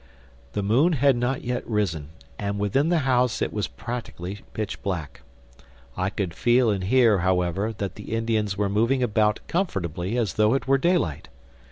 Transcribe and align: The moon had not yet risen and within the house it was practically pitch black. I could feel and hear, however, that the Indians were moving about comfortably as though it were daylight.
The 0.53 0.63
moon 0.63 0.93
had 0.93 1.15
not 1.15 1.43
yet 1.43 1.63
risen 1.69 2.09
and 2.39 2.57
within 2.57 2.89
the 2.89 2.97
house 3.05 3.39
it 3.39 3.53
was 3.53 3.67
practically 3.67 4.41
pitch 4.53 4.81
black. 4.81 5.21
I 5.95 6.09
could 6.09 6.33
feel 6.33 6.71
and 6.71 6.85
hear, 6.85 7.19
however, 7.19 7.71
that 7.73 7.93
the 7.93 8.15
Indians 8.15 8.57
were 8.57 8.67
moving 8.67 9.03
about 9.03 9.41
comfortably 9.47 10.17
as 10.17 10.33
though 10.33 10.55
it 10.55 10.65
were 10.67 10.79
daylight. 10.79 11.27